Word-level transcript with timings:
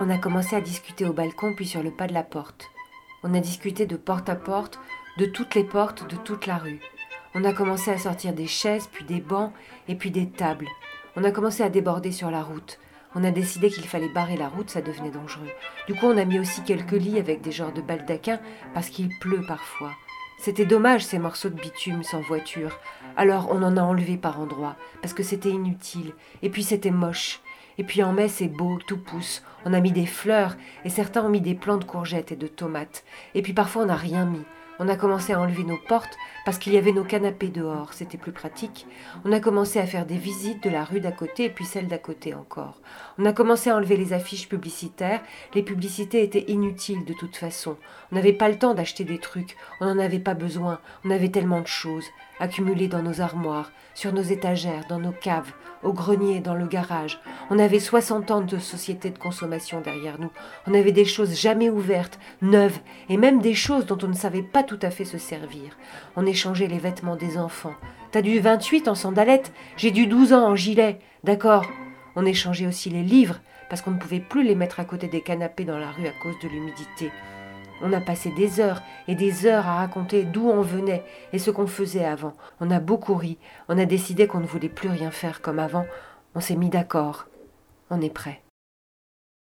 On 0.00 0.10
a 0.10 0.18
commencé 0.18 0.54
à 0.54 0.60
discuter 0.60 1.06
au 1.06 1.12
balcon 1.12 1.54
puis 1.54 1.66
sur 1.66 1.82
le 1.82 1.90
pas 1.90 2.06
de 2.06 2.14
la 2.14 2.22
porte. 2.22 2.70
On 3.24 3.34
a 3.34 3.40
discuté 3.40 3.84
de 3.84 3.96
porte 3.96 4.28
à 4.28 4.36
porte, 4.36 4.78
de 5.18 5.26
toutes 5.26 5.56
les 5.56 5.64
portes 5.64 6.08
de 6.08 6.14
toute 6.14 6.46
la 6.46 6.56
rue. 6.56 6.78
On 7.34 7.42
a 7.42 7.52
commencé 7.52 7.90
à 7.90 7.98
sortir 7.98 8.32
des 8.32 8.46
chaises, 8.46 8.88
puis 8.92 9.04
des 9.04 9.20
bancs, 9.20 9.52
et 9.88 9.96
puis 9.96 10.12
des 10.12 10.28
tables. 10.28 10.68
On 11.16 11.24
a 11.24 11.32
commencé 11.32 11.64
à 11.64 11.68
déborder 11.68 12.12
sur 12.12 12.30
la 12.30 12.44
route. 12.44 12.78
On 13.16 13.24
a 13.24 13.32
décidé 13.32 13.70
qu'il 13.70 13.88
fallait 13.88 14.08
barrer 14.08 14.36
la 14.36 14.48
route, 14.48 14.70
ça 14.70 14.82
devenait 14.82 15.10
dangereux. 15.10 15.50
Du 15.88 15.94
coup, 15.94 16.06
on 16.06 16.16
a 16.16 16.24
mis 16.24 16.38
aussi 16.38 16.62
quelques 16.62 16.92
lits 16.92 17.18
avec 17.18 17.40
des 17.40 17.50
genres 17.50 17.72
de 17.72 17.80
baldaquins, 17.80 18.40
parce 18.74 18.90
qu'il 18.90 19.08
pleut 19.18 19.44
parfois. 19.48 19.92
C'était 20.38 20.64
dommage 20.64 21.04
ces 21.04 21.18
morceaux 21.18 21.48
de 21.48 21.60
bitume 21.60 22.04
sans 22.04 22.20
voiture. 22.20 22.78
Alors 23.16 23.48
on 23.50 23.64
en 23.64 23.76
a 23.76 23.82
enlevé 23.82 24.16
par 24.16 24.38
endroits, 24.38 24.76
parce 25.02 25.12
que 25.12 25.24
c'était 25.24 25.50
inutile, 25.50 26.12
et 26.42 26.50
puis 26.50 26.62
c'était 26.62 26.92
moche. 26.92 27.40
Et 27.78 27.84
puis 27.84 28.02
en 28.02 28.12
mai, 28.12 28.28
c'est 28.28 28.48
beau, 28.48 28.78
tout 28.86 28.98
pousse. 28.98 29.42
On 29.64 29.72
a 29.72 29.80
mis 29.80 29.92
des 29.92 30.06
fleurs, 30.06 30.56
et 30.84 30.90
certains 30.90 31.24
ont 31.24 31.28
mis 31.28 31.40
des 31.40 31.54
plants 31.54 31.78
de 31.78 31.84
courgettes 31.84 32.32
et 32.32 32.36
de 32.36 32.48
tomates. 32.48 33.04
Et 33.34 33.42
puis 33.42 33.52
parfois, 33.52 33.82
on 33.82 33.86
n'a 33.86 33.96
rien 33.96 34.24
mis. 34.24 34.44
On 34.80 34.88
a 34.88 34.96
commencé 34.96 35.32
à 35.32 35.40
enlever 35.40 35.64
nos 35.64 35.76
portes 35.76 36.16
parce 36.44 36.58
qu'il 36.58 36.72
y 36.72 36.78
avait 36.78 36.92
nos 36.92 37.04
canapés 37.04 37.48
dehors, 37.48 37.92
c'était 37.92 38.16
plus 38.16 38.32
pratique. 38.32 38.86
On 39.24 39.32
a 39.32 39.40
commencé 39.40 39.80
à 39.80 39.86
faire 39.86 40.06
des 40.06 40.16
visites 40.16 40.62
de 40.62 40.70
la 40.70 40.84
rue 40.84 41.00
d'à 41.00 41.12
côté 41.12 41.44
et 41.44 41.50
puis 41.50 41.64
celle 41.64 41.88
d'à 41.88 41.98
côté 41.98 42.32
encore. 42.32 42.80
On 43.18 43.26
a 43.26 43.32
commencé 43.32 43.70
à 43.70 43.76
enlever 43.76 43.96
les 43.96 44.12
affiches 44.12 44.48
publicitaires, 44.48 45.20
les 45.54 45.62
publicités 45.62 46.22
étaient 46.22 46.44
inutiles 46.48 47.04
de 47.04 47.12
toute 47.12 47.36
façon. 47.36 47.76
On 48.12 48.16
n'avait 48.16 48.32
pas 48.32 48.48
le 48.48 48.58
temps 48.58 48.74
d'acheter 48.74 49.04
des 49.04 49.18
trucs, 49.18 49.56
on 49.80 49.86
n'en 49.86 49.98
avait 49.98 50.20
pas 50.20 50.34
besoin, 50.34 50.78
on 51.04 51.10
avait 51.10 51.30
tellement 51.30 51.60
de 51.60 51.66
choses 51.66 52.06
accumulées 52.40 52.88
dans 52.88 53.02
nos 53.02 53.20
armoires, 53.20 53.72
sur 53.94 54.12
nos 54.12 54.22
étagères, 54.22 54.84
dans 54.88 55.00
nos 55.00 55.12
caves, 55.12 55.52
au 55.82 55.92
grenier, 55.92 56.40
dans 56.40 56.54
le 56.54 56.66
garage. 56.66 57.20
On 57.50 57.58
avait 57.58 57.80
60 57.80 58.30
ans 58.30 58.40
de 58.40 58.58
société 58.58 59.10
de 59.10 59.18
consommation 59.18 59.80
derrière 59.80 60.20
nous. 60.20 60.30
On 60.66 60.74
avait 60.74 60.92
des 60.92 61.04
choses 61.04 61.34
jamais 61.34 61.70
ouvertes, 61.70 62.18
neuves, 62.42 62.78
et 63.08 63.16
même 63.16 63.40
des 63.40 63.54
choses 63.54 63.86
dont 63.86 63.98
on 64.02 64.08
ne 64.08 64.14
savait 64.14 64.42
pas 64.42 64.62
tout 64.62 64.78
à 64.82 64.90
fait 64.90 65.04
se 65.04 65.18
servir. 65.18 65.76
On 66.16 66.26
échangeait 66.26 66.66
les 66.66 66.78
vêtements 66.78 67.16
des 67.16 67.38
enfants. 67.38 67.74
T'as 68.10 68.22
du 68.22 68.38
28 68.38 68.88
en 68.88 68.94
sandalettes, 68.94 69.52
j'ai 69.76 69.90
du 69.90 70.06
12 70.06 70.32
ans 70.32 70.46
en 70.46 70.56
gilet. 70.56 70.98
D'accord. 71.24 71.66
On 72.16 72.24
échangeait 72.24 72.66
aussi 72.66 72.90
les 72.90 73.02
livres, 73.02 73.40
parce 73.68 73.82
qu'on 73.82 73.90
ne 73.90 73.98
pouvait 73.98 74.20
plus 74.20 74.42
les 74.42 74.54
mettre 74.54 74.80
à 74.80 74.84
côté 74.84 75.08
des 75.08 75.20
canapés 75.20 75.64
dans 75.64 75.78
la 75.78 75.90
rue 75.90 76.06
à 76.06 76.12
cause 76.22 76.38
de 76.42 76.48
l'humidité. 76.48 77.10
On 77.80 77.92
a 77.92 78.00
passé 78.00 78.30
des 78.30 78.60
heures 78.60 78.82
et 79.06 79.14
des 79.14 79.46
heures 79.46 79.66
à 79.66 79.76
raconter 79.76 80.24
d'où 80.24 80.48
on 80.48 80.62
venait 80.62 81.04
et 81.32 81.38
ce 81.38 81.50
qu'on 81.50 81.68
faisait 81.68 82.04
avant. 82.04 82.34
On 82.60 82.70
a 82.70 82.80
beaucoup 82.80 83.14
ri. 83.14 83.38
On 83.68 83.78
a 83.78 83.84
décidé 83.84 84.26
qu'on 84.26 84.40
ne 84.40 84.46
voulait 84.46 84.68
plus 84.68 84.88
rien 84.88 85.12
faire 85.12 85.40
comme 85.40 85.60
avant. 85.60 85.86
On 86.34 86.40
s'est 86.40 86.56
mis 86.56 86.70
d'accord. 86.70 87.26
On 87.90 88.00
est 88.00 88.12
prêt. 88.12 88.42